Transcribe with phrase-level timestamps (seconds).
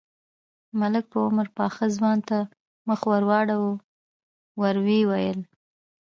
[0.79, 2.37] ملک په عمر پاخه ځوان ته
[2.87, 3.73] مخ ور واړاوه،
[4.59, 5.39] ورو يې وويل: